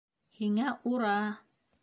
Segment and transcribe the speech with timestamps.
[0.37, 1.13] Һиңә -ура!